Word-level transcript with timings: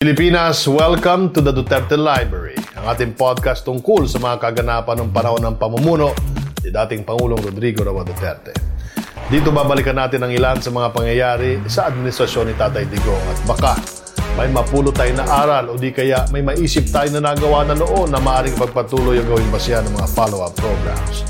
Pilipinas, 0.00 0.64
welcome 0.64 1.28
to 1.28 1.44
the 1.44 1.52
Duterte 1.52 1.92
Library, 1.92 2.56
ang 2.72 2.88
ating 2.88 3.12
podcast 3.20 3.68
tungkol 3.68 4.08
sa 4.08 4.16
mga 4.16 4.40
kaganapan 4.40 4.96
ng 4.96 5.12
panahon 5.12 5.44
ng 5.44 5.60
pamumuno 5.60 6.16
ni 6.64 6.72
dating 6.72 7.04
Pangulong 7.04 7.36
Rodrigo 7.36 7.84
Roa 7.84 8.00
Duterte. 8.00 8.56
Dito 9.28 9.52
babalikan 9.52 10.00
natin 10.00 10.24
ang 10.24 10.32
ilan 10.32 10.56
sa 10.64 10.72
mga 10.72 10.96
pangyayari 10.96 11.60
sa 11.68 11.92
administrasyon 11.92 12.48
ni 12.48 12.56
Tatay 12.56 12.88
Digong 12.88 13.24
at 13.28 13.38
baka 13.44 13.76
may 14.40 14.48
mapulot 14.48 14.96
tayo 14.96 15.12
na 15.12 15.28
aral 15.28 15.68
o 15.68 15.76
di 15.76 15.92
kaya 15.92 16.24
may 16.32 16.40
maisip 16.40 16.88
tayo 16.88 17.12
na 17.12 17.20
nagawa 17.20 17.68
na 17.68 17.76
noon 17.76 18.08
na 18.08 18.24
maaaring 18.24 18.56
pagpatuloy 18.56 19.20
ang 19.20 19.28
gawing 19.28 19.52
basihan 19.52 19.84
ng 19.84 20.00
mga 20.00 20.08
follow-up 20.16 20.56
programs. 20.56 21.28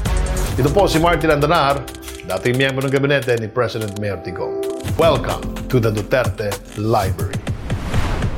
Ito 0.55 0.71
po 0.71 0.87
si 0.87 1.03
Martin 1.03 1.35
Andanar, 1.35 1.83
dating 2.23 2.55
miyembro 2.55 2.87
ng 2.87 2.95
gabinete 2.95 3.35
ni 3.35 3.51
President 3.51 3.99
Mayor 3.99 4.23
Digong. 4.23 4.63
Welcome 4.95 5.43
to 5.67 5.83
the 5.83 5.91
Duterte 5.91 6.55
Library. 6.79 7.40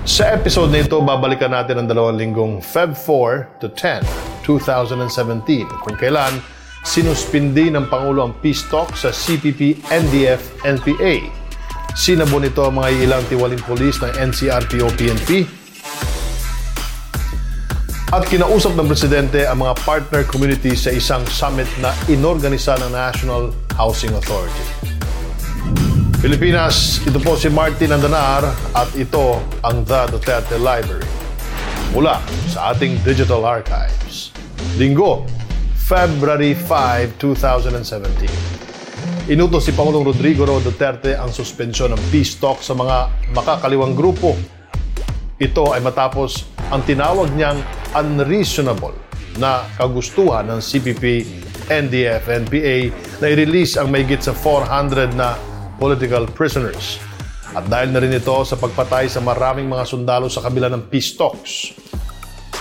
Sa 0.03 0.27
episode 0.35 0.75
na 0.75 0.83
ito, 0.83 0.99
babalikan 0.99 1.55
natin 1.55 1.79
ang 1.79 1.87
dalawang 1.87 2.19
linggong 2.19 2.59
Feb 2.59 2.99
4 2.99 3.63
to 3.63 3.71
10, 3.71 4.03
2017, 4.43 5.07
kung 5.79 5.95
kailan 5.95 6.43
sinuspindi 6.83 7.71
ng 7.71 7.87
Pangulo 7.87 8.27
ang 8.27 8.35
peace 8.43 8.67
talk 8.67 8.99
sa 8.99 9.15
CPP, 9.15 9.79
NDF, 9.95 10.59
NPA. 10.67 11.23
Sinabo 11.95 12.43
nito 12.43 12.67
ang 12.67 12.83
mga 12.83 12.91
ilang 12.99 13.23
tiwaling 13.31 13.63
polis 13.63 14.03
ng 14.03 14.11
NCRPO, 14.19 14.91
PNP. 14.99 15.47
At 18.11 18.27
kinausap 18.27 18.75
ng 18.75 18.91
Presidente 18.91 19.47
ang 19.47 19.63
mga 19.63 19.79
partner 19.87 20.27
communities 20.27 20.83
sa 20.83 20.91
isang 20.91 21.23
summit 21.31 21.71
na 21.79 21.95
inorganisa 22.11 22.75
ng 22.75 22.91
National 22.91 23.55
Housing 23.79 24.11
Authority. 24.19 25.02
Pilipinas, 26.23 27.03
ito 27.03 27.19
po 27.19 27.35
si 27.35 27.51
Martin 27.51 27.99
Andanar 27.99 28.47
at 28.79 28.95
ito 28.95 29.43
ang 29.59 29.83
The 29.83 30.07
Duterte 30.07 30.55
Library. 30.55 31.03
Mula 31.91 32.23
sa 32.47 32.71
ating 32.71 33.03
digital 33.03 33.43
archives. 33.43 34.31
Linggo, 34.79 35.27
February 35.75 36.55
5, 36.55 37.19
2017. 37.19 39.35
Inutos 39.35 39.67
si 39.67 39.75
Pangulong 39.75 40.07
Rodrigo 40.07 40.47
Ro 40.47 40.63
Duterte 40.63 41.19
ang 41.19 41.35
suspensyon 41.35 41.99
ng 41.99 42.03
peace 42.15 42.39
talk 42.39 42.63
sa 42.63 42.79
mga 42.79 43.11
makakaliwang 43.35 43.99
grupo. 43.99 44.39
Ito 45.43 45.75
ay 45.75 45.83
matapos 45.83 46.47
ang 46.71 46.87
tinawag 46.87 47.35
niyang 47.35 47.59
unreasonable 47.99 48.95
na 49.43 49.67
kagustuhan 49.75 50.47
ng 50.55 50.63
CPP, 50.63 51.27
NDF, 51.67 52.47
NPA 52.47 52.95
na 53.19 53.27
i-release 53.27 53.75
ang 53.75 53.91
mayigit 53.91 54.23
sa 54.23 54.31
400 54.31 55.19
na 55.19 55.51
political 55.83 56.31
prisoners. 56.31 57.03
At 57.59 57.67
dahil 57.67 57.91
na 57.91 57.99
rin 57.99 58.15
ito 58.15 58.47
sa 58.47 58.55
pagpatay 58.55 59.11
sa 59.11 59.19
maraming 59.19 59.67
mga 59.67 59.83
sundalo 59.83 60.31
sa 60.31 60.47
kabila 60.47 60.71
ng 60.71 60.87
peace 60.87 61.19
talks. 61.19 61.75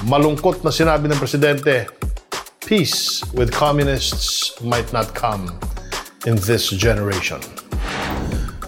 Malungkot 0.09 0.65
na 0.65 0.73
sinabi 0.73 1.05
ng 1.05 1.21
Presidente, 1.21 1.85
peace 2.65 3.21
with 3.37 3.53
communists 3.53 4.57
might 4.65 4.89
not 4.89 5.13
come 5.13 5.53
in 6.25 6.33
this 6.49 6.73
generation. 6.73 7.37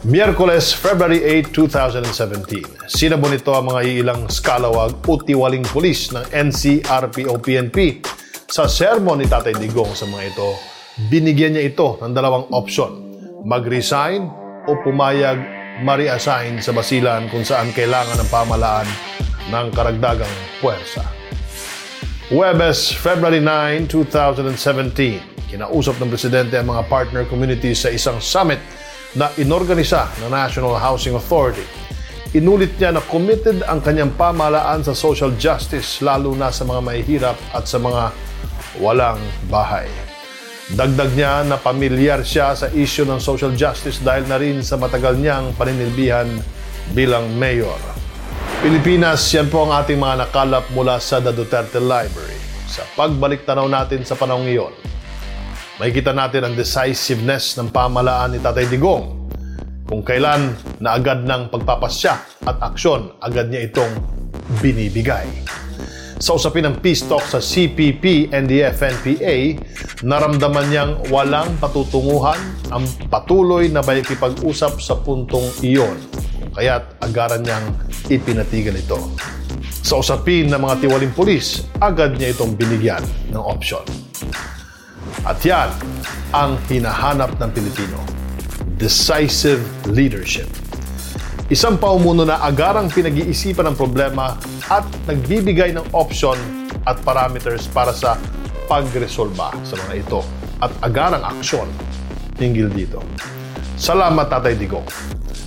Miyerkules, 0.06 0.76
February 0.76 1.24
8, 1.42 1.50
2017. 1.50 2.92
Sinabo 2.92 3.32
nito 3.32 3.56
ang 3.56 3.72
mga 3.74 3.82
ilang 3.88 4.22
skalawag 4.28 5.00
o 5.08 5.16
tiwaling 5.16 5.64
pulis 5.64 6.12
ng 6.12 6.28
NCRPO-PNP. 6.30 8.04
Sa 8.52 8.68
sermon 8.68 9.18
ni 9.18 9.26
Tatay 9.26 9.56
Digong 9.58 9.96
sa 9.96 10.06
mga 10.06 10.24
ito, 10.30 10.50
binigyan 11.08 11.56
niya 11.56 11.72
ito 11.72 11.98
ng 12.04 12.12
dalawang 12.12 12.52
option. 12.52 13.16
Mag-resign 13.48 14.43
o 14.68 14.80
pumayag 14.80 15.40
ma-reassign 15.84 16.62
sa 16.64 16.72
basilan 16.72 17.28
kung 17.28 17.44
saan 17.44 17.74
kailangan 17.76 18.16
ng 18.22 18.30
pamalaan 18.32 18.88
ng 19.52 19.68
karagdagang 19.76 20.36
puwersa. 20.64 21.04
Webes, 22.32 22.96
February 22.96 23.44
9, 23.44 23.92
2017, 23.92 25.52
kinausap 25.52 26.00
ng 26.00 26.10
Presidente 26.10 26.56
ang 26.56 26.72
mga 26.72 26.88
partner 26.88 27.24
communities 27.28 27.84
sa 27.84 27.92
isang 27.92 28.18
summit 28.24 28.62
na 29.14 29.30
inorganisa 29.38 30.10
ng 30.24 30.32
National 30.32 30.80
Housing 30.80 31.14
Authority. 31.14 31.66
Inulit 32.34 32.74
niya 32.82 32.98
na 32.98 33.04
committed 33.06 33.62
ang 33.70 33.78
kanyang 33.84 34.16
pamalaan 34.18 34.82
sa 34.82 34.98
social 34.98 35.30
justice 35.38 36.02
lalo 36.02 36.34
na 36.34 36.50
sa 36.50 36.66
mga 36.66 36.82
mahihirap 36.82 37.38
at 37.54 37.70
sa 37.70 37.78
mga 37.78 38.10
walang 38.82 39.22
bahay. 39.54 39.86
Dagdag 40.72 41.12
niya 41.12 41.44
na 41.44 41.60
pamilyar 41.60 42.24
siya 42.24 42.56
sa 42.56 42.72
issue 42.72 43.04
ng 43.04 43.20
social 43.20 43.52
justice 43.52 44.00
dahil 44.00 44.24
na 44.32 44.40
rin 44.40 44.64
sa 44.64 44.80
matagal 44.80 45.20
niyang 45.20 45.52
paninilbihan 45.60 46.24
bilang 46.96 47.28
mayor. 47.36 47.76
Pilipinas, 48.64 49.28
yan 49.36 49.52
po 49.52 49.68
ang 49.68 49.76
ating 49.76 50.00
mga 50.00 50.24
nakalap 50.24 50.64
mula 50.72 51.04
sa 51.04 51.20
The 51.20 51.36
Duterte 51.36 51.84
Library. 51.84 52.40
Sa 52.72 52.88
pagbalik 52.96 53.44
tanaw 53.44 53.68
natin 53.68 54.08
sa 54.08 54.16
panahong 54.16 54.48
iyon, 54.48 54.72
makikita 55.84 56.16
natin 56.16 56.48
ang 56.48 56.56
decisiveness 56.56 57.60
ng 57.60 57.68
pamalaan 57.68 58.32
ni 58.32 58.40
Tatay 58.40 58.64
Digong 58.72 59.28
kung 59.84 60.00
kailan 60.00 60.56
na 60.80 60.96
agad 60.96 61.28
ng 61.28 61.52
pagpapasya 61.52 62.48
at 62.48 62.58
aksyon 62.72 63.12
agad 63.20 63.52
niya 63.52 63.68
itong 63.68 64.00
binibigay. 64.64 65.28
Sa 66.24 66.40
usapin 66.40 66.64
ng 66.64 66.80
peace 66.80 67.04
talk 67.04 67.28
sa 67.28 67.44
CPP, 67.44 68.32
NDF, 68.32 68.80
NPA, 68.80 69.60
naramdaman 70.04 70.68
niyang 70.68 70.94
walang 71.08 71.56
patutunguhan 71.64 72.38
ang 72.70 72.84
patuloy 73.08 73.72
na 73.72 73.80
pakikipag-usap 73.80 74.84
sa 74.84 75.00
puntong 75.00 75.48
iyon. 75.64 75.96
Kaya't 76.54 77.00
agaran 77.00 77.48
niyang 77.48 77.72
ipinatigil 78.12 78.76
ito. 78.76 79.00
Sa 79.84 80.04
usapin 80.04 80.52
ng 80.52 80.60
mga 80.60 80.84
tiwaling 80.84 81.16
pulis, 81.16 81.64
agad 81.80 82.20
niya 82.20 82.36
itong 82.36 82.56
binigyan 82.60 83.04
ng 83.32 83.40
option. 83.40 83.84
At 85.24 85.40
yan 85.40 85.72
ang 86.36 86.60
hinahanap 86.68 87.40
ng 87.40 87.50
Pilipino. 87.56 88.00
Decisive 88.76 89.64
leadership. 89.88 90.52
Isang 91.48 91.80
paumuno 91.80 92.28
na 92.28 92.44
agarang 92.44 92.92
pinag-iisipan 92.92 93.72
ng 93.72 93.78
problema 93.80 94.36
at 94.68 94.84
nagbibigay 95.08 95.72
ng 95.72 95.96
option 95.96 96.36
at 96.84 97.00
parameters 97.08 97.72
para 97.72 97.96
sa 97.96 98.20
pagresolba 98.74 99.54
sa 99.62 99.78
mga 99.86 100.02
ito 100.02 100.26
at 100.58 100.74
agarang 100.82 101.22
aksyon 101.22 101.70
hinggil 102.42 102.74
dito. 102.74 103.06
Salamat 103.78 104.34
Tatay 104.34 104.58
Digong 104.58 104.90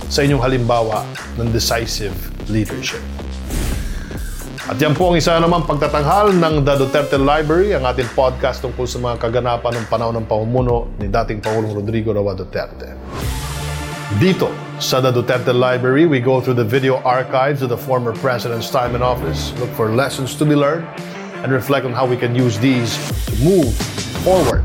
sa 0.07 0.23
inyong 0.23 0.39
halimbawa 0.39 1.03
ng 1.35 1.51
decisive 1.51 2.15
leadership. 2.47 3.03
At 4.67 4.79
yan 4.79 4.95
po 4.95 5.11
ang 5.11 5.19
isa 5.19 5.35
naman 5.39 5.67
pagtatanghal 5.67 6.39
ng 6.39 6.63
The 6.63 6.87
Duterte 6.87 7.19
Library, 7.19 7.75
ang 7.75 7.83
ating 7.87 8.07
podcast 8.15 8.63
tungkol 8.63 8.87
sa 8.87 8.99
mga 8.99 9.15
kaganapan 9.19 9.83
ng 9.83 9.85
panahon 9.91 10.15
ng 10.23 10.27
pamumuno 10.27 10.91
ni 10.99 11.11
dating 11.11 11.43
Pangulong 11.43 11.75
Rodrigo 11.75 12.15
Roa 12.15 12.31
Duterte. 12.31 12.95
Dito 14.19 14.47
sa 14.79 15.03
the 15.03 15.11
Duterte 15.11 15.51
Library, 15.51 16.07
we 16.07 16.23
go 16.23 16.39
through 16.39 16.55
the 16.55 16.67
video 16.67 17.03
archives 17.03 17.59
of 17.59 17.67
the 17.67 17.79
former 17.79 18.15
president's 18.23 18.71
time 18.71 18.95
in 18.95 19.03
office, 19.03 19.51
look 19.59 19.71
for 19.75 19.91
lessons 19.91 20.35
to 20.35 20.47
be 20.47 20.55
learned, 20.55 20.87
and 21.43 21.51
reflect 21.51 21.85
on 21.85 21.93
how 21.93 22.05
we 22.05 22.17
can 22.17 22.33
use 22.33 22.57
these 22.59 22.97
to 23.29 23.33
move 23.43 23.73
forward. 24.23 24.63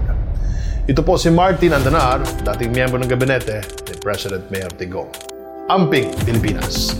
Ito 0.90 1.00
po 1.06 1.14
si 1.14 1.30
Martin 1.30 1.72
Andanar, 1.78 2.20
dating 2.42 2.74
miyembro 2.74 2.98
ng 2.98 3.06
gabinete 3.06 3.62
ni 3.86 3.94
President 4.02 4.42
Mayor 4.50 4.72
Tigong. 4.74 5.08
Amping, 5.70 6.10
Pilipinas. 6.26 6.98